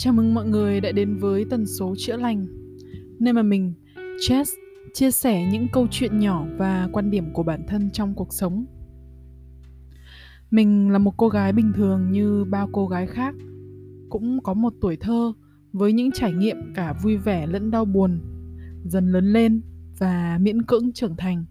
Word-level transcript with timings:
Chào 0.00 0.12
mừng 0.12 0.34
mọi 0.34 0.46
người 0.46 0.80
đã 0.80 0.92
đến 0.92 1.16
với 1.16 1.44
tần 1.50 1.66
số 1.66 1.94
chữa 1.98 2.16
lành, 2.16 2.46
nơi 3.20 3.32
mà 3.32 3.42
mình, 3.42 3.74
Chess, 4.20 4.52
chia 4.94 5.10
sẻ 5.10 5.48
những 5.52 5.66
câu 5.72 5.86
chuyện 5.90 6.18
nhỏ 6.18 6.46
và 6.56 6.88
quan 6.92 7.10
điểm 7.10 7.32
của 7.32 7.42
bản 7.42 7.62
thân 7.68 7.90
trong 7.90 8.14
cuộc 8.14 8.32
sống. 8.32 8.66
Mình 10.50 10.90
là 10.90 10.98
một 10.98 11.14
cô 11.16 11.28
gái 11.28 11.52
bình 11.52 11.72
thường 11.72 12.12
như 12.12 12.44
bao 12.44 12.68
cô 12.72 12.86
gái 12.88 13.06
khác, 13.06 13.34
cũng 14.08 14.42
có 14.42 14.54
một 14.54 14.72
tuổi 14.80 14.96
thơ 14.96 15.32
với 15.72 15.92
những 15.92 16.10
trải 16.12 16.32
nghiệm 16.32 16.56
cả 16.74 16.94
vui 17.02 17.16
vẻ 17.16 17.46
lẫn 17.46 17.70
đau 17.70 17.84
buồn, 17.84 18.20
dần 18.84 19.12
lớn 19.12 19.32
lên 19.32 19.60
và 19.98 20.38
miễn 20.40 20.62
cưỡng 20.62 20.92
trưởng 20.92 21.16
thành. 21.16 21.44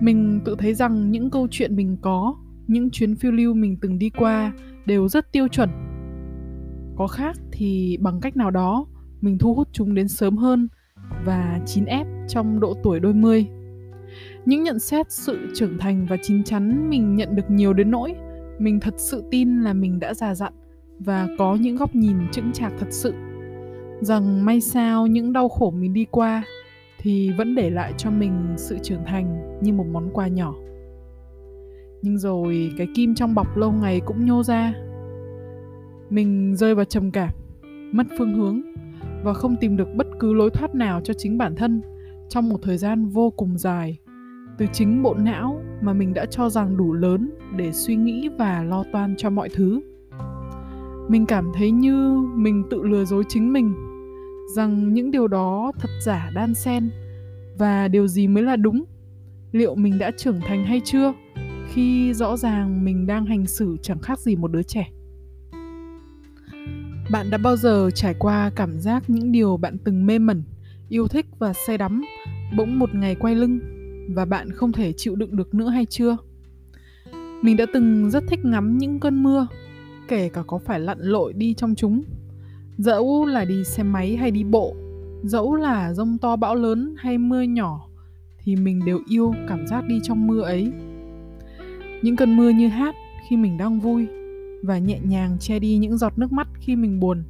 Mình 0.00 0.40
tự 0.44 0.56
thấy 0.58 0.74
rằng 0.74 1.10
những 1.10 1.30
câu 1.30 1.48
chuyện 1.50 1.76
mình 1.76 1.96
có, 2.02 2.36
những 2.66 2.90
chuyến 2.90 3.16
phiêu 3.16 3.32
lưu 3.32 3.54
mình 3.54 3.76
từng 3.80 3.98
đi 3.98 4.10
qua 4.10 4.52
đều 4.86 5.08
rất 5.08 5.32
tiêu 5.32 5.48
chuẩn 5.48 5.87
có 6.98 7.06
khác 7.06 7.36
thì 7.52 7.98
bằng 8.00 8.20
cách 8.20 8.36
nào 8.36 8.50
đó, 8.50 8.86
mình 9.20 9.38
thu 9.38 9.54
hút 9.54 9.68
chúng 9.72 9.94
đến 9.94 10.08
sớm 10.08 10.36
hơn 10.36 10.68
và 11.24 11.60
chín 11.66 11.84
ép 11.84 12.06
trong 12.28 12.60
độ 12.60 12.74
tuổi 12.82 13.00
đôi 13.00 13.14
mươi. 13.14 13.46
Những 14.44 14.62
nhận 14.62 14.78
xét, 14.78 15.06
sự 15.12 15.38
trưởng 15.54 15.78
thành 15.78 16.06
và 16.10 16.16
chín 16.22 16.44
chắn 16.44 16.90
mình 16.90 17.16
nhận 17.16 17.36
được 17.36 17.50
nhiều 17.50 17.72
đến 17.72 17.90
nỗi, 17.90 18.14
mình 18.58 18.80
thật 18.80 18.94
sự 18.96 19.24
tin 19.30 19.60
là 19.60 19.72
mình 19.72 20.00
đã 20.00 20.14
già 20.14 20.34
dặn 20.34 20.52
và 20.98 21.28
có 21.38 21.54
những 21.54 21.76
góc 21.76 21.94
nhìn 21.94 22.16
chững 22.32 22.52
chạc 22.52 22.72
thật 22.78 22.88
sự. 22.90 23.14
Rằng 24.00 24.44
may 24.44 24.60
sao 24.60 25.06
những 25.06 25.32
đau 25.32 25.48
khổ 25.48 25.70
mình 25.70 25.94
đi 25.94 26.06
qua 26.10 26.42
thì 27.00 27.30
vẫn 27.38 27.54
để 27.54 27.70
lại 27.70 27.92
cho 27.96 28.10
mình 28.10 28.54
sự 28.56 28.78
trưởng 28.82 29.04
thành 29.06 29.58
như 29.62 29.72
một 29.72 29.86
món 29.92 30.10
quà 30.12 30.28
nhỏ. 30.28 30.54
Nhưng 32.02 32.18
rồi 32.18 32.72
cái 32.78 32.86
kim 32.94 33.14
trong 33.14 33.34
bọc 33.34 33.56
lâu 33.56 33.72
ngày 33.72 34.00
cũng 34.00 34.26
nhô 34.26 34.42
ra 34.42 34.74
mình 36.10 36.56
rơi 36.56 36.74
vào 36.74 36.84
trầm 36.84 37.10
cảm, 37.10 37.30
mất 37.92 38.06
phương 38.18 38.34
hướng 38.34 38.62
và 39.24 39.34
không 39.34 39.56
tìm 39.60 39.76
được 39.76 39.88
bất 39.96 40.06
cứ 40.18 40.32
lối 40.32 40.50
thoát 40.50 40.74
nào 40.74 41.00
cho 41.04 41.14
chính 41.14 41.38
bản 41.38 41.54
thân 41.56 41.82
trong 42.28 42.48
một 42.48 42.58
thời 42.62 42.78
gian 42.78 43.06
vô 43.06 43.30
cùng 43.30 43.58
dài. 43.58 43.98
Từ 44.58 44.66
chính 44.72 45.02
bộ 45.02 45.14
não 45.14 45.62
mà 45.82 45.92
mình 45.92 46.14
đã 46.14 46.26
cho 46.26 46.50
rằng 46.50 46.76
đủ 46.76 46.92
lớn 46.92 47.30
để 47.56 47.72
suy 47.72 47.96
nghĩ 47.96 48.28
và 48.38 48.62
lo 48.64 48.84
toan 48.92 49.14
cho 49.16 49.30
mọi 49.30 49.48
thứ. 49.48 49.80
Mình 51.08 51.26
cảm 51.26 51.50
thấy 51.54 51.70
như 51.70 52.18
mình 52.34 52.64
tự 52.70 52.82
lừa 52.82 53.04
dối 53.04 53.24
chính 53.28 53.52
mình, 53.52 53.74
rằng 54.56 54.94
những 54.94 55.10
điều 55.10 55.28
đó 55.28 55.72
thật 55.78 55.90
giả 56.04 56.30
đan 56.34 56.54
xen 56.54 56.90
và 57.58 57.88
điều 57.88 58.06
gì 58.06 58.28
mới 58.28 58.42
là 58.42 58.56
đúng? 58.56 58.84
Liệu 59.52 59.74
mình 59.74 59.98
đã 59.98 60.10
trưởng 60.16 60.40
thành 60.40 60.64
hay 60.64 60.80
chưa, 60.84 61.12
khi 61.68 62.14
rõ 62.14 62.36
ràng 62.36 62.84
mình 62.84 63.06
đang 63.06 63.26
hành 63.26 63.46
xử 63.46 63.76
chẳng 63.82 63.98
khác 63.98 64.18
gì 64.18 64.36
một 64.36 64.52
đứa 64.52 64.62
trẻ? 64.62 64.90
Bạn 67.10 67.30
đã 67.30 67.38
bao 67.38 67.56
giờ 67.56 67.90
trải 67.94 68.14
qua 68.18 68.50
cảm 68.56 68.80
giác 68.80 69.10
những 69.10 69.32
điều 69.32 69.56
bạn 69.56 69.76
từng 69.84 70.06
mê 70.06 70.18
mẩn, 70.18 70.42
yêu 70.88 71.08
thích 71.08 71.26
và 71.38 71.52
say 71.52 71.78
đắm 71.78 72.04
bỗng 72.56 72.78
một 72.78 72.94
ngày 72.94 73.14
quay 73.14 73.34
lưng 73.34 73.58
và 74.14 74.24
bạn 74.24 74.52
không 74.52 74.72
thể 74.72 74.92
chịu 74.92 75.16
đựng 75.16 75.36
được 75.36 75.54
nữa 75.54 75.68
hay 75.68 75.86
chưa? 75.86 76.16
Mình 77.42 77.56
đã 77.56 77.66
từng 77.72 78.10
rất 78.10 78.24
thích 78.28 78.44
ngắm 78.44 78.78
những 78.78 79.00
cơn 79.00 79.22
mưa, 79.22 79.46
kể 80.08 80.28
cả 80.28 80.42
có 80.46 80.58
phải 80.58 80.80
lặn 80.80 80.98
lội 81.00 81.32
đi 81.32 81.54
trong 81.54 81.74
chúng. 81.74 82.02
Dẫu 82.78 83.26
là 83.26 83.44
đi 83.44 83.64
xe 83.64 83.82
máy 83.82 84.16
hay 84.16 84.30
đi 84.30 84.44
bộ, 84.44 84.76
dẫu 85.22 85.54
là 85.54 85.94
rông 85.94 86.18
to 86.18 86.36
bão 86.36 86.54
lớn 86.54 86.94
hay 86.98 87.18
mưa 87.18 87.42
nhỏ 87.42 87.88
thì 88.38 88.56
mình 88.56 88.84
đều 88.84 89.00
yêu 89.08 89.34
cảm 89.48 89.66
giác 89.66 89.84
đi 89.88 90.00
trong 90.02 90.26
mưa 90.26 90.40
ấy. 90.40 90.72
Những 92.02 92.16
cơn 92.16 92.36
mưa 92.36 92.50
như 92.50 92.68
hát 92.68 92.94
khi 93.28 93.36
mình 93.36 93.58
đang 93.58 93.80
vui 93.80 94.06
và 94.62 94.78
nhẹ 94.78 94.98
nhàng 95.02 95.36
che 95.40 95.58
đi 95.58 95.76
những 95.76 95.96
giọt 95.96 96.18
nước 96.18 96.32
mắt 96.32 96.48
khi 96.60 96.76
mình 96.76 97.00
buồn. 97.00 97.22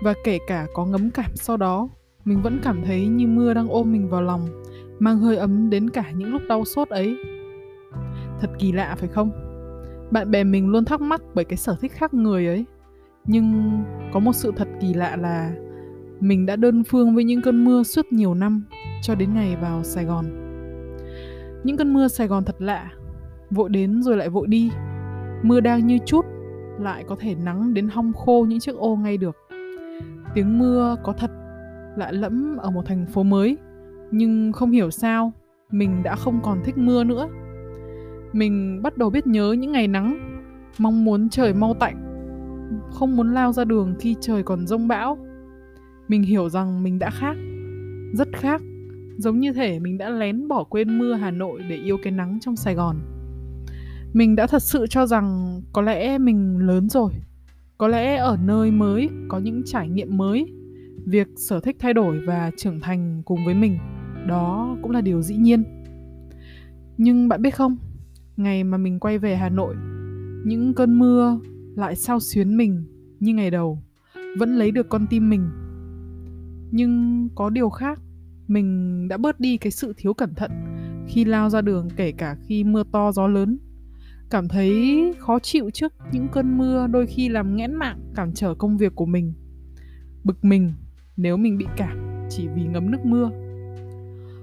Và 0.00 0.14
kể 0.24 0.38
cả 0.46 0.66
có 0.74 0.86
ngấm 0.86 1.10
cảm 1.10 1.30
sau 1.34 1.56
đó, 1.56 1.88
mình 2.24 2.42
vẫn 2.42 2.60
cảm 2.62 2.82
thấy 2.84 3.06
như 3.06 3.26
mưa 3.26 3.54
đang 3.54 3.68
ôm 3.68 3.92
mình 3.92 4.08
vào 4.08 4.22
lòng, 4.22 4.62
mang 4.98 5.18
hơi 5.18 5.36
ấm 5.36 5.70
đến 5.70 5.90
cả 5.90 6.10
những 6.10 6.32
lúc 6.32 6.42
đau 6.48 6.64
sốt 6.64 6.88
ấy. 6.88 7.16
Thật 8.40 8.50
kỳ 8.58 8.72
lạ 8.72 8.96
phải 8.98 9.08
không? 9.08 9.30
Bạn 10.10 10.30
bè 10.30 10.44
mình 10.44 10.68
luôn 10.68 10.84
thắc 10.84 11.00
mắc 11.00 11.22
bởi 11.34 11.44
cái 11.44 11.56
sở 11.56 11.76
thích 11.80 11.92
khác 11.92 12.14
người 12.14 12.46
ấy. 12.46 12.64
Nhưng 13.24 13.78
có 14.12 14.20
một 14.20 14.32
sự 14.32 14.52
thật 14.56 14.68
kỳ 14.80 14.94
lạ 14.94 15.16
là 15.16 15.52
mình 16.20 16.46
đã 16.46 16.56
đơn 16.56 16.84
phương 16.84 17.14
với 17.14 17.24
những 17.24 17.42
cơn 17.42 17.64
mưa 17.64 17.82
suốt 17.82 18.06
nhiều 18.12 18.34
năm 18.34 18.64
cho 19.02 19.14
đến 19.14 19.34
ngày 19.34 19.56
vào 19.56 19.82
Sài 19.82 20.04
Gòn. 20.04 20.24
Những 21.64 21.76
cơn 21.76 21.94
mưa 21.94 22.08
Sài 22.08 22.26
Gòn 22.26 22.44
thật 22.44 22.56
lạ, 22.58 22.90
vội 23.50 23.68
đến 23.68 24.02
rồi 24.02 24.16
lại 24.16 24.28
vội 24.28 24.46
đi. 24.46 24.70
Mưa 25.42 25.60
đang 25.60 25.86
như 25.86 25.98
chút 26.06 26.24
lại 26.82 27.04
có 27.08 27.16
thể 27.18 27.34
nắng 27.34 27.74
đến 27.74 27.88
hong 27.88 28.12
khô 28.12 28.46
những 28.48 28.60
chiếc 28.60 28.76
ô 28.76 28.96
ngay 28.96 29.16
được. 29.16 29.36
Tiếng 30.34 30.58
mưa 30.58 30.96
có 31.02 31.12
thật 31.12 31.30
lạ 31.96 32.12
lẫm 32.12 32.56
ở 32.56 32.70
một 32.70 32.86
thành 32.86 33.06
phố 33.06 33.22
mới, 33.22 33.58
nhưng 34.10 34.52
không 34.52 34.70
hiểu 34.70 34.90
sao 34.90 35.32
mình 35.70 36.02
đã 36.02 36.16
không 36.16 36.40
còn 36.42 36.60
thích 36.64 36.78
mưa 36.78 37.04
nữa. 37.04 37.28
Mình 38.32 38.82
bắt 38.82 38.96
đầu 38.96 39.10
biết 39.10 39.26
nhớ 39.26 39.52
những 39.52 39.72
ngày 39.72 39.88
nắng, 39.88 40.18
mong 40.78 41.04
muốn 41.04 41.28
trời 41.28 41.54
mau 41.54 41.74
tạnh, 41.74 41.96
không 42.90 43.16
muốn 43.16 43.34
lao 43.34 43.52
ra 43.52 43.64
đường 43.64 43.94
khi 44.00 44.16
trời 44.20 44.42
còn 44.42 44.66
rông 44.66 44.88
bão. 44.88 45.18
Mình 46.08 46.22
hiểu 46.22 46.48
rằng 46.48 46.82
mình 46.82 46.98
đã 46.98 47.10
khác, 47.10 47.36
rất 48.12 48.28
khác, 48.32 48.62
giống 49.16 49.40
như 49.40 49.52
thể 49.52 49.78
mình 49.78 49.98
đã 49.98 50.08
lén 50.08 50.48
bỏ 50.48 50.64
quên 50.64 50.98
mưa 50.98 51.14
Hà 51.14 51.30
Nội 51.30 51.60
để 51.68 51.76
yêu 51.76 51.96
cái 52.02 52.12
nắng 52.12 52.38
trong 52.40 52.56
Sài 52.56 52.74
Gòn 52.74 52.96
mình 54.12 54.36
đã 54.36 54.46
thật 54.46 54.62
sự 54.62 54.86
cho 54.86 55.06
rằng 55.06 55.60
có 55.72 55.82
lẽ 55.82 56.18
mình 56.18 56.58
lớn 56.58 56.88
rồi. 56.88 57.12
Có 57.78 57.88
lẽ 57.88 58.16
ở 58.16 58.36
nơi 58.44 58.70
mới, 58.70 59.08
có 59.28 59.38
những 59.38 59.62
trải 59.66 59.88
nghiệm 59.88 60.16
mới. 60.16 60.52
Việc 61.06 61.28
sở 61.36 61.60
thích 61.60 61.76
thay 61.78 61.94
đổi 61.94 62.20
và 62.26 62.50
trưởng 62.56 62.80
thành 62.80 63.22
cùng 63.24 63.44
với 63.44 63.54
mình, 63.54 63.78
đó 64.26 64.76
cũng 64.82 64.90
là 64.90 65.00
điều 65.00 65.22
dĩ 65.22 65.36
nhiên. 65.36 65.64
Nhưng 66.96 67.28
bạn 67.28 67.42
biết 67.42 67.50
không, 67.50 67.76
ngày 68.36 68.64
mà 68.64 68.78
mình 68.78 69.00
quay 69.00 69.18
về 69.18 69.36
hà 69.36 69.48
nội, 69.48 69.74
những 70.44 70.74
cơn 70.74 70.98
mưa 70.98 71.38
lại 71.76 71.96
sao 71.96 72.20
xuyến 72.20 72.56
mình 72.56 72.84
như 73.20 73.34
ngày 73.34 73.50
đầu, 73.50 73.78
vẫn 74.38 74.56
lấy 74.56 74.70
được 74.70 74.88
con 74.88 75.06
tim 75.10 75.30
mình. 75.30 75.50
Nhưng 76.70 77.28
có 77.34 77.50
điều 77.50 77.70
khác, 77.70 78.00
mình 78.48 79.08
đã 79.08 79.16
bớt 79.16 79.40
đi 79.40 79.56
cái 79.56 79.70
sự 79.70 79.92
thiếu 79.96 80.14
cẩn 80.14 80.34
thận 80.34 80.50
khi 81.08 81.24
lao 81.24 81.50
ra 81.50 81.60
đường 81.60 81.88
kể 81.96 82.12
cả 82.12 82.36
khi 82.46 82.64
mưa 82.64 82.82
to 82.92 83.12
gió 83.12 83.26
lớn 83.26 83.58
cảm 84.32 84.48
thấy 84.48 85.14
khó 85.18 85.38
chịu 85.38 85.70
trước 85.70 85.92
những 86.12 86.28
cơn 86.32 86.58
mưa 86.58 86.86
đôi 86.86 87.06
khi 87.06 87.28
làm 87.28 87.56
nghẽn 87.56 87.74
mạng 87.74 87.98
cản 88.14 88.32
trở 88.34 88.54
công 88.54 88.76
việc 88.76 88.92
của 88.94 89.06
mình 89.06 89.32
bực 90.24 90.44
mình 90.44 90.72
nếu 91.16 91.36
mình 91.36 91.58
bị 91.58 91.66
cảm 91.76 92.26
chỉ 92.30 92.48
vì 92.48 92.64
ngấm 92.64 92.90
nước 92.90 93.04
mưa. 93.04 93.30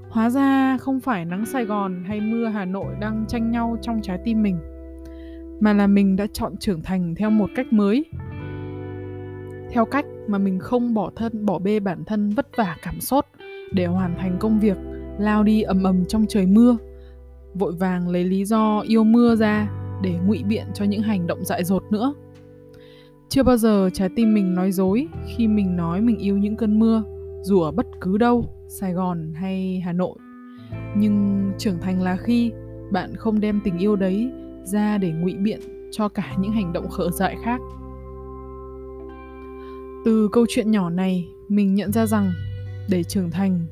Hóa 0.10 0.30
ra 0.30 0.78
không 0.78 1.00
phải 1.00 1.26
nắng 1.26 1.46
sài 1.46 1.66
gòn 1.66 2.04
hay 2.08 2.22
mưa 2.22 2.46
hà 2.46 2.66
nội 2.66 2.96
đang 3.00 3.26
tranh 3.28 3.52
nhau 3.52 3.78
trong 3.82 4.00
trái 4.04 4.20
tim 4.26 4.44
mình 4.44 4.58
mà 5.60 5.74
là 5.74 5.88
mình 5.88 6.16
đã 6.16 6.28
chọn 6.34 6.58
trưởng 6.58 6.82
thành 6.82 7.16
theo 7.16 7.30
một 7.30 7.50
cách 7.56 7.74
mới. 7.74 8.06
Theo 9.72 9.86
cách 9.86 10.06
mà 10.28 10.38
mình 10.38 10.60
không 10.60 10.94
bỏ 10.94 11.12
thân 11.16 11.46
bỏ 11.46 11.60
bê 11.60 11.80
bản 11.80 12.06
thân 12.06 12.30
vất 12.30 12.48
vả 12.58 12.76
cảm 12.82 13.00
sốt 13.00 13.26
để 13.74 13.86
hoàn 13.86 14.16
thành 14.18 14.38
công 14.40 14.60
việc 14.60 14.78
lao 15.20 15.44
đi 15.44 15.62
ầm 15.62 15.84
ầm 15.84 16.06
trong 16.06 16.26
trời 16.30 16.46
mưa 16.46 16.78
vội 17.54 17.74
vàng 17.74 18.10
lấy 18.10 18.24
lý 18.24 18.46
do 18.46 18.80
yêu 18.80 19.04
mưa 19.04 19.36
ra 19.36 19.79
để 20.02 20.20
ngụy 20.26 20.44
biện 20.44 20.68
cho 20.74 20.86
những 20.86 21.02
hành 21.02 21.28
động 21.28 21.46
dại 21.46 21.64
dột 21.64 21.84
nữa. 21.92 22.14
Chưa 23.30 23.44
bao 23.44 23.58
giờ 23.58 23.90
trái 23.94 24.10
tim 24.16 24.34
mình 24.34 24.56
nói 24.56 24.72
dối 24.72 25.08
khi 25.28 25.48
mình 25.48 25.76
nói 25.76 26.02
mình 26.02 26.18
yêu 26.18 26.38
những 26.38 26.58
cơn 26.58 26.80
mưa, 26.80 27.04
dù 27.42 27.62
ở 27.62 27.72
bất 27.72 27.86
cứ 28.02 28.18
đâu, 28.18 28.46
sài 28.68 28.94
gòn 28.94 29.34
hay 29.34 29.82
hà 29.86 29.94
nội. 29.94 30.16
Nhưng 30.98 31.52
trưởng 31.58 31.80
thành 31.82 32.02
là 32.02 32.18
khi 32.18 32.52
bạn 32.92 33.16
không 33.16 33.40
đem 33.40 33.62
tình 33.64 33.78
yêu 33.78 33.96
đấy 33.96 34.32
ra 34.64 34.98
để 34.98 35.12
ngụy 35.12 35.34
biện 35.34 35.60
cho 35.92 36.10
cả 36.10 36.36
những 36.40 36.52
hành 36.52 36.74
động 36.74 36.90
khở 36.90 37.10
dại 37.10 37.36
khác. 37.44 37.62
Từ 40.06 40.30
câu 40.32 40.46
chuyện 40.50 40.72
nhỏ 40.72 40.90
này, 40.90 41.28
mình 41.48 41.76
nhận 41.76 41.92
ra 41.92 42.06
rằng 42.06 42.32
để 42.90 43.04
trưởng 43.04 43.32
thành, 43.32 43.66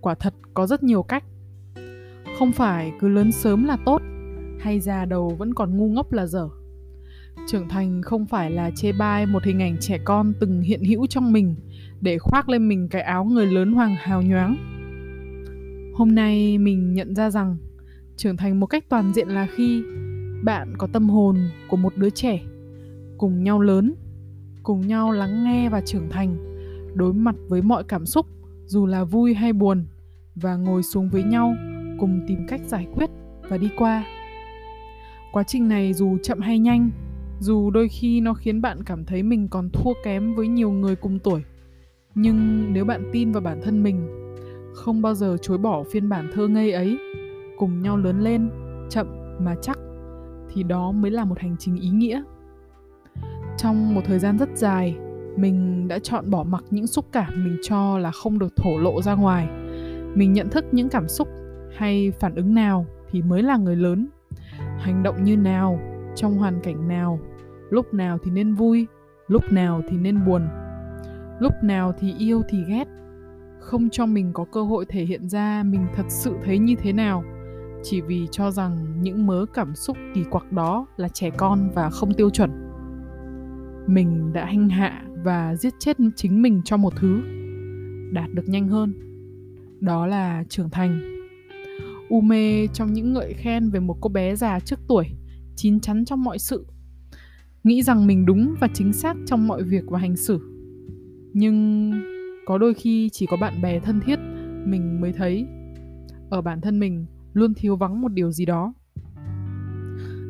quả 0.00 0.14
thật 0.14 0.34
có 0.54 0.66
rất 0.66 0.82
nhiều 0.82 1.02
cách. 1.02 1.24
Không 2.38 2.52
phải 2.52 2.92
cứ 3.00 3.08
lớn 3.08 3.32
sớm 3.32 3.64
là 3.64 3.76
tốt 3.84 4.02
hay 4.62 4.80
già 4.80 5.04
đầu 5.04 5.28
vẫn 5.38 5.54
còn 5.54 5.76
ngu 5.76 5.88
ngốc 5.88 6.12
là 6.12 6.26
dở. 6.26 6.48
Trưởng 7.46 7.68
thành 7.68 8.02
không 8.02 8.26
phải 8.26 8.50
là 8.50 8.70
chê 8.70 8.92
bai 8.92 9.26
một 9.26 9.44
hình 9.44 9.62
ảnh 9.62 9.76
trẻ 9.80 9.98
con 10.04 10.32
từng 10.40 10.60
hiện 10.60 10.84
hữu 10.84 11.06
trong 11.06 11.32
mình 11.32 11.54
để 12.00 12.18
khoác 12.18 12.48
lên 12.48 12.68
mình 12.68 12.88
cái 12.88 13.02
áo 13.02 13.24
người 13.24 13.46
lớn 13.46 13.72
hoàng 13.72 13.96
hào 13.98 14.22
nhoáng. 14.22 14.56
Hôm 15.94 16.14
nay 16.14 16.58
mình 16.58 16.94
nhận 16.94 17.14
ra 17.14 17.30
rằng, 17.30 17.56
trưởng 18.16 18.36
thành 18.36 18.60
một 18.60 18.66
cách 18.66 18.84
toàn 18.88 19.12
diện 19.12 19.28
là 19.28 19.46
khi 19.56 19.82
bạn 20.44 20.74
có 20.78 20.86
tâm 20.92 21.08
hồn 21.08 21.36
của 21.68 21.76
một 21.76 21.96
đứa 21.96 22.10
trẻ, 22.10 22.40
cùng 23.18 23.44
nhau 23.44 23.60
lớn, 23.60 23.94
cùng 24.62 24.86
nhau 24.86 25.12
lắng 25.12 25.44
nghe 25.44 25.68
và 25.68 25.80
trưởng 25.80 26.10
thành, 26.10 26.36
đối 26.94 27.14
mặt 27.14 27.34
với 27.48 27.62
mọi 27.62 27.84
cảm 27.84 28.06
xúc, 28.06 28.26
dù 28.66 28.86
là 28.86 29.04
vui 29.04 29.34
hay 29.34 29.52
buồn, 29.52 29.86
và 30.34 30.56
ngồi 30.56 30.82
xuống 30.82 31.08
với 31.08 31.22
nhau, 31.22 31.54
cùng 32.00 32.20
tìm 32.28 32.46
cách 32.48 32.60
giải 32.66 32.86
quyết 32.94 33.10
và 33.48 33.58
đi 33.58 33.68
qua 33.76 34.04
quá 35.32 35.42
trình 35.42 35.68
này 35.68 35.92
dù 35.92 36.18
chậm 36.22 36.40
hay 36.40 36.58
nhanh, 36.58 36.90
dù 37.40 37.70
đôi 37.70 37.88
khi 37.88 38.20
nó 38.20 38.34
khiến 38.34 38.62
bạn 38.62 38.84
cảm 38.84 39.04
thấy 39.04 39.22
mình 39.22 39.48
còn 39.48 39.70
thua 39.70 39.92
kém 40.04 40.34
với 40.34 40.48
nhiều 40.48 40.70
người 40.70 40.96
cùng 40.96 41.18
tuổi, 41.18 41.42
nhưng 42.14 42.66
nếu 42.72 42.84
bạn 42.84 43.10
tin 43.12 43.32
vào 43.32 43.42
bản 43.42 43.60
thân 43.62 43.82
mình, 43.82 44.08
không 44.74 45.02
bao 45.02 45.14
giờ 45.14 45.36
chối 45.42 45.58
bỏ 45.58 45.84
phiên 45.92 46.08
bản 46.08 46.30
thơ 46.34 46.48
ngây 46.48 46.72
ấy, 46.72 46.98
cùng 47.58 47.82
nhau 47.82 47.96
lớn 47.96 48.20
lên, 48.20 48.50
chậm 48.90 49.06
mà 49.38 49.54
chắc, 49.62 49.78
thì 50.54 50.62
đó 50.62 50.92
mới 50.92 51.10
là 51.10 51.24
một 51.24 51.38
hành 51.38 51.56
trình 51.58 51.76
ý 51.76 51.88
nghĩa. 51.88 52.22
Trong 53.58 53.94
một 53.94 54.00
thời 54.04 54.18
gian 54.18 54.38
rất 54.38 54.48
dài, 54.54 54.96
mình 55.36 55.88
đã 55.88 55.98
chọn 55.98 56.30
bỏ 56.30 56.44
mặc 56.44 56.64
những 56.70 56.86
xúc 56.86 57.04
cảm 57.12 57.44
mình 57.44 57.56
cho 57.62 57.98
là 57.98 58.10
không 58.10 58.38
được 58.38 58.56
thổ 58.56 58.78
lộ 58.78 59.02
ra 59.02 59.14
ngoài. 59.14 59.48
Mình 60.14 60.32
nhận 60.32 60.48
thức 60.48 60.64
những 60.72 60.88
cảm 60.88 61.08
xúc 61.08 61.28
hay 61.76 62.12
phản 62.20 62.34
ứng 62.34 62.54
nào 62.54 62.86
thì 63.10 63.22
mới 63.22 63.42
là 63.42 63.56
người 63.56 63.76
lớn 63.76 64.08
hành 64.82 65.02
động 65.02 65.24
như 65.24 65.36
nào, 65.36 65.80
trong 66.14 66.38
hoàn 66.38 66.60
cảnh 66.60 66.88
nào, 66.88 67.20
lúc 67.70 67.94
nào 67.94 68.18
thì 68.22 68.30
nên 68.30 68.54
vui, 68.54 68.86
lúc 69.28 69.52
nào 69.52 69.82
thì 69.88 69.96
nên 69.96 70.24
buồn, 70.24 70.48
lúc 71.40 71.52
nào 71.62 71.92
thì 71.98 72.14
yêu 72.18 72.42
thì 72.48 72.64
ghét. 72.68 72.84
Không 73.60 73.90
cho 73.90 74.06
mình 74.06 74.32
có 74.32 74.44
cơ 74.52 74.62
hội 74.62 74.84
thể 74.88 75.04
hiện 75.04 75.28
ra 75.28 75.62
mình 75.62 75.86
thật 75.94 76.04
sự 76.08 76.34
thấy 76.44 76.58
như 76.58 76.74
thế 76.74 76.92
nào, 76.92 77.24
chỉ 77.82 78.00
vì 78.00 78.28
cho 78.30 78.50
rằng 78.50 79.02
những 79.02 79.26
mớ 79.26 79.46
cảm 79.54 79.74
xúc 79.74 79.96
kỳ 80.14 80.24
quặc 80.30 80.52
đó 80.52 80.86
là 80.96 81.08
trẻ 81.08 81.30
con 81.30 81.70
và 81.74 81.90
không 81.90 82.14
tiêu 82.14 82.30
chuẩn. 82.30 82.50
Mình 83.86 84.32
đã 84.32 84.44
hanh 84.44 84.68
hạ 84.68 85.02
và 85.24 85.54
giết 85.56 85.74
chết 85.78 85.96
chính 86.16 86.42
mình 86.42 86.62
cho 86.64 86.76
một 86.76 86.92
thứ, 86.96 87.22
đạt 88.12 88.30
được 88.32 88.48
nhanh 88.48 88.68
hơn. 88.68 88.94
Đó 89.80 90.06
là 90.06 90.44
trưởng 90.48 90.70
thành 90.70 91.21
u 92.12 92.20
mê 92.20 92.66
trong 92.66 92.92
những 92.92 93.12
ngợi 93.12 93.34
khen 93.34 93.70
về 93.70 93.80
một 93.80 93.96
cô 94.00 94.08
bé 94.08 94.36
già 94.36 94.60
trước 94.60 94.80
tuổi, 94.88 95.06
chín 95.56 95.80
chắn 95.80 96.04
trong 96.04 96.24
mọi 96.24 96.38
sự. 96.38 96.66
Nghĩ 97.64 97.82
rằng 97.82 98.06
mình 98.06 98.26
đúng 98.26 98.54
và 98.60 98.68
chính 98.74 98.92
xác 98.92 99.16
trong 99.26 99.48
mọi 99.48 99.62
việc 99.62 99.84
và 99.86 99.98
hành 99.98 100.16
xử. 100.16 100.38
Nhưng 101.32 101.92
có 102.46 102.58
đôi 102.58 102.74
khi 102.74 103.08
chỉ 103.12 103.26
có 103.26 103.36
bạn 103.36 103.62
bè 103.62 103.80
thân 103.80 104.00
thiết 104.00 104.18
mình 104.64 105.00
mới 105.00 105.12
thấy. 105.12 105.46
Ở 106.30 106.42
bản 106.42 106.60
thân 106.60 106.78
mình 106.80 107.06
luôn 107.32 107.54
thiếu 107.54 107.76
vắng 107.76 108.00
một 108.00 108.12
điều 108.12 108.32
gì 108.32 108.44
đó. 108.44 108.74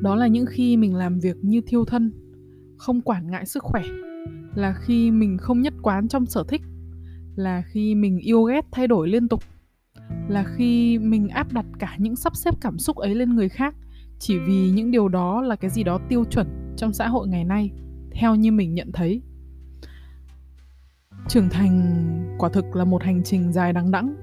Đó 0.03 0.15
là 0.17 0.27
những 0.27 0.47
khi 0.47 0.77
mình 0.77 0.95
làm 0.95 1.19
việc 1.19 1.37
như 1.43 1.61
thiêu 1.67 1.85
thân, 1.85 2.13
không 2.79 3.01
quản 3.01 3.31
ngại 3.31 3.47
sức 3.47 3.63
khỏe. 3.63 3.83
Là 4.55 4.75
khi 4.81 5.11
mình 5.11 5.39
không 5.39 5.61
nhất 5.61 5.75
quán 5.83 6.09
trong 6.09 6.27
sở 6.27 6.45
thích. 6.49 6.63
Là 7.37 7.63
khi 7.67 7.95
mình 7.95 8.19
yêu 8.19 8.43
ghét 8.43 8.67
thay 8.73 8.87
đổi 8.87 9.09
liên 9.09 9.29
tục 9.29 9.43
là 10.29 10.45
khi 10.57 10.99
mình 10.99 11.29
áp 11.29 11.53
đặt 11.53 11.67
cả 11.79 11.97
những 11.99 12.17
sắp 12.17 12.37
xếp 12.37 12.55
cảm 12.61 12.79
xúc 12.79 12.97
ấy 12.97 13.15
lên 13.15 13.37
người 13.37 13.49
khác, 13.49 13.75
chỉ 14.19 14.39
vì 14.39 14.71
những 14.71 14.91
điều 14.91 15.09
đó 15.09 15.43
là 15.43 15.57
cái 15.57 15.71
gì 15.71 15.83
đó 15.83 15.99
tiêu 16.09 16.25
chuẩn 16.25 16.75
trong 16.77 16.93
xã 16.93 17.09
hội 17.09 17.29
ngày 17.29 17.45
nay, 17.45 17.71
theo 18.11 18.35
như 18.35 18.53
mình 18.53 18.75
nhận 18.75 18.93
thấy. 18.93 19.23
Trưởng 21.29 21.49
thành 21.49 21.95
quả 22.39 22.49
thực 22.49 22.77
là 22.77 22.85
một 22.85 23.03
hành 23.03 23.23
trình 23.25 23.53
dài 23.53 23.73
đằng 23.73 23.91
đẵng. 23.91 24.15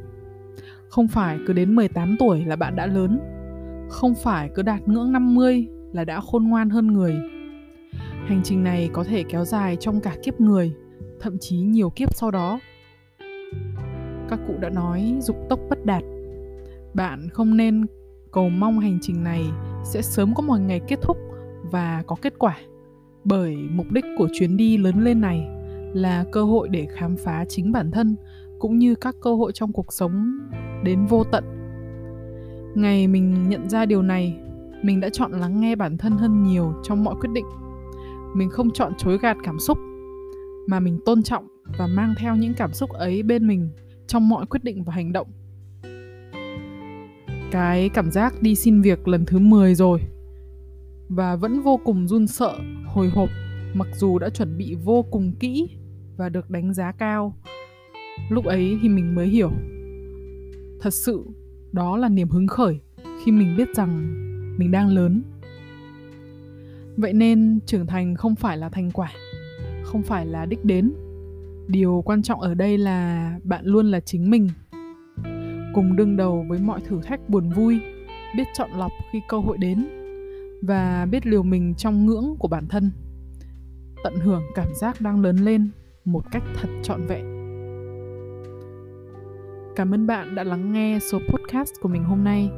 Không 0.89 1.07
phải 1.07 1.39
cứ 1.47 1.53
đến 1.53 1.75
18 1.75 2.15
tuổi 2.19 2.45
là 2.45 2.55
bạn 2.55 2.75
đã 2.75 2.87
lớn, 2.87 3.19
không 3.89 4.15
phải 4.15 4.49
cứ 4.55 4.61
đạt 4.61 4.87
ngưỡng 4.87 5.11
50 5.11 5.67
là 5.93 6.05
đã 6.05 6.21
khôn 6.21 6.43
ngoan 6.43 6.69
hơn 6.69 6.87
người. 6.87 7.15
Hành 8.25 8.41
trình 8.43 8.63
này 8.63 8.89
có 8.93 9.03
thể 9.03 9.23
kéo 9.23 9.45
dài 9.45 9.77
trong 9.79 10.01
cả 10.01 10.15
kiếp 10.23 10.41
người, 10.41 10.73
thậm 11.19 11.37
chí 11.39 11.57
nhiều 11.57 11.89
kiếp 11.89 12.15
sau 12.15 12.31
đó 12.31 12.59
các 14.29 14.39
cụ 14.47 14.53
đã 14.59 14.69
nói, 14.69 15.15
dục 15.19 15.37
tốc 15.49 15.59
bất 15.69 15.85
đạt. 15.85 16.03
Bạn 16.93 17.29
không 17.29 17.57
nên 17.57 17.85
cầu 18.31 18.49
mong 18.49 18.79
hành 18.79 18.97
trình 19.01 19.23
này 19.23 19.45
sẽ 19.83 20.01
sớm 20.01 20.33
có 20.35 20.41
một 20.41 20.57
ngày 20.57 20.81
kết 20.87 20.99
thúc 21.01 21.17
và 21.71 22.03
có 22.07 22.15
kết 22.21 22.33
quả. 22.39 22.57
Bởi 23.23 23.57
mục 23.71 23.85
đích 23.91 24.05
của 24.17 24.27
chuyến 24.33 24.57
đi 24.57 24.77
lớn 24.77 25.03
lên 25.03 25.21
này 25.21 25.47
là 25.93 26.25
cơ 26.31 26.43
hội 26.43 26.69
để 26.69 26.87
khám 26.95 27.15
phá 27.17 27.45
chính 27.49 27.71
bản 27.71 27.91
thân 27.91 28.15
cũng 28.59 28.77
như 28.77 28.95
các 28.95 29.15
cơ 29.21 29.35
hội 29.35 29.51
trong 29.51 29.73
cuộc 29.73 29.93
sống 29.93 30.39
đến 30.83 31.05
vô 31.05 31.23
tận. 31.23 31.43
Ngày 32.75 33.07
mình 33.07 33.49
nhận 33.49 33.69
ra 33.69 33.85
điều 33.85 34.01
này, 34.01 34.37
mình 34.83 34.99
đã 34.99 35.09
chọn 35.09 35.31
lắng 35.31 35.59
nghe 35.59 35.75
bản 35.75 35.97
thân 35.97 36.17
hơn 36.17 36.43
nhiều 36.43 36.73
trong 36.83 37.03
mọi 37.03 37.15
quyết 37.21 37.29
định. 37.33 37.45
Mình 38.35 38.49
không 38.49 38.71
chọn 38.71 38.93
chối 38.97 39.17
gạt 39.21 39.37
cảm 39.43 39.59
xúc, 39.59 39.77
mà 40.67 40.79
mình 40.79 40.99
tôn 41.05 41.23
trọng 41.23 41.47
và 41.77 41.87
mang 41.87 42.13
theo 42.17 42.35
những 42.35 42.53
cảm 42.57 42.73
xúc 42.73 42.89
ấy 42.89 43.23
bên 43.23 43.47
mình 43.47 43.69
trong 44.09 44.29
mọi 44.29 44.45
quyết 44.45 44.63
định 44.63 44.83
và 44.83 44.93
hành 44.93 45.13
động 45.13 45.27
cái 47.51 47.89
cảm 47.89 48.11
giác 48.11 48.41
đi 48.41 48.55
xin 48.55 48.81
việc 48.81 49.07
lần 49.07 49.25
thứ 49.25 49.39
10 49.39 49.75
rồi 49.75 49.99
và 51.09 51.35
vẫn 51.35 51.61
vô 51.61 51.79
cùng 51.85 52.07
run 52.07 52.27
sợ, 52.27 52.55
hồi 52.85 53.09
hộp 53.09 53.29
mặc 53.73 53.87
dù 53.95 54.19
đã 54.19 54.29
chuẩn 54.29 54.57
bị 54.57 54.75
vô 54.83 55.05
cùng 55.11 55.33
kỹ 55.39 55.69
và 56.17 56.29
được 56.29 56.49
đánh 56.49 56.73
giá 56.73 56.91
cao. 56.91 57.35
Lúc 58.29 58.45
ấy 58.45 58.77
thì 58.81 58.89
mình 58.89 59.15
mới 59.15 59.27
hiểu. 59.27 59.51
Thật 60.81 60.93
sự 60.93 61.25
đó 61.71 61.97
là 61.97 62.09
niềm 62.09 62.29
hứng 62.29 62.47
khởi 62.47 62.79
khi 63.23 63.31
mình 63.31 63.57
biết 63.57 63.67
rằng 63.75 64.15
mình 64.57 64.71
đang 64.71 64.87
lớn. 64.87 65.23
Vậy 66.97 67.13
nên 67.13 67.59
trưởng 67.65 67.87
thành 67.87 68.15
không 68.15 68.35
phải 68.35 68.57
là 68.57 68.69
thành 68.69 68.91
quả, 68.91 69.11
không 69.83 70.03
phải 70.03 70.25
là 70.25 70.45
đích 70.45 70.65
đến. 70.65 70.93
Điều 71.69 72.01
quan 72.05 72.21
trọng 72.21 72.41
ở 72.41 72.53
đây 72.53 72.77
là 72.77 73.31
bạn 73.43 73.65
luôn 73.65 73.91
là 73.91 73.99
chính 73.99 74.29
mình. 74.29 74.49
Cùng 75.73 75.95
đương 75.95 76.17
đầu 76.17 76.45
với 76.49 76.59
mọi 76.59 76.81
thử 76.81 77.01
thách 77.01 77.29
buồn 77.29 77.49
vui, 77.49 77.79
biết 78.35 78.43
chọn 78.53 78.69
lọc 78.77 78.91
khi 79.11 79.21
cơ 79.27 79.39
hội 79.39 79.57
đến, 79.57 79.87
và 80.61 81.07
biết 81.11 81.25
liều 81.25 81.43
mình 81.43 81.73
trong 81.77 82.05
ngưỡng 82.05 82.35
của 82.39 82.47
bản 82.47 82.67
thân, 82.67 82.91
tận 84.03 84.15
hưởng 84.15 84.41
cảm 84.55 84.67
giác 84.75 85.01
đang 85.01 85.21
lớn 85.21 85.37
lên 85.37 85.69
một 86.05 86.31
cách 86.31 86.43
thật 86.55 86.69
trọn 86.83 87.05
vẹn. 87.07 87.25
Cảm 89.75 89.93
ơn 89.93 90.07
bạn 90.07 90.35
đã 90.35 90.43
lắng 90.43 90.73
nghe 90.73 90.99
số 91.11 91.19
podcast 91.19 91.71
của 91.81 91.89
mình 91.89 92.03
hôm 92.03 92.23
nay. 92.23 92.49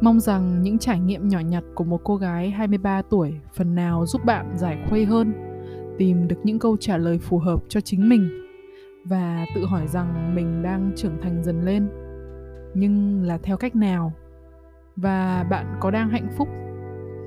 Mong 0.00 0.20
rằng 0.20 0.62
những 0.62 0.78
trải 0.78 1.00
nghiệm 1.00 1.28
nhỏ 1.28 1.40
nhặt 1.40 1.64
của 1.74 1.84
một 1.84 2.00
cô 2.04 2.16
gái 2.16 2.50
23 2.50 3.02
tuổi 3.02 3.34
phần 3.54 3.74
nào 3.74 4.06
giúp 4.06 4.24
bạn 4.24 4.52
giải 4.56 4.78
khuây 4.88 5.04
hơn 5.04 5.45
tìm 5.98 6.28
được 6.28 6.36
những 6.42 6.58
câu 6.58 6.76
trả 6.76 6.96
lời 6.96 7.18
phù 7.18 7.38
hợp 7.38 7.62
cho 7.68 7.80
chính 7.80 8.08
mình 8.08 8.28
và 9.04 9.46
tự 9.54 9.66
hỏi 9.66 9.86
rằng 9.88 10.34
mình 10.34 10.62
đang 10.62 10.92
trưởng 10.96 11.20
thành 11.22 11.42
dần 11.42 11.64
lên. 11.64 11.88
Nhưng 12.74 13.22
là 13.22 13.38
theo 13.38 13.56
cách 13.56 13.76
nào? 13.76 14.12
Và 14.96 15.46
bạn 15.50 15.76
có 15.80 15.90
đang 15.90 16.08
hạnh 16.08 16.28
phúc 16.36 16.48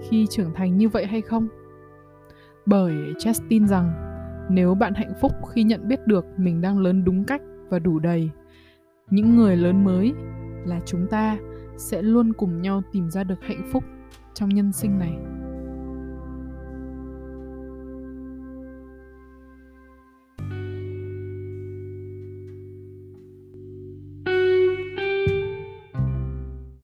khi 0.09 0.27
trưởng 0.29 0.53
thành 0.55 0.77
như 0.77 0.89
vậy 0.89 1.05
hay 1.05 1.21
không? 1.21 1.47
Bởi 2.65 2.93
Chess 3.19 3.41
tin 3.49 3.67
rằng 3.67 3.93
nếu 4.49 4.75
bạn 4.75 4.93
hạnh 4.93 5.13
phúc 5.21 5.31
khi 5.53 5.63
nhận 5.63 5.87
biết 5.87 6.07
được 6.07 6.25
mình 6.37 6.61
đang 6.61 6.79
lớn 6.79 7.03
đúng 7.03 7.23
cách 7.23 7.41
và 7.69 7.79
đủ 7.79 7.99
đầy, 7.99 8.29
những 9.09 9.35
người 9.35 9.57
lớn 9.57 9.83
mới 9.83 10.13
là 10.65 10.79
chúng 10.85 11.07
ta 11.07 11.37
sẽ 11.77 12.01
luôn 12.01 12.33
cùng 12.33 12.61
nhau 12.61 12.81
tìm 12.91 13.09
ra 13.09 13.23
được 13.23 13.41
hạnh 13.41 13.69
phúc 13.71 13.83
trong 14.33 14.49
nhân 14.49 14.71
sinh 14.71 14.99
này. 14.99 15.38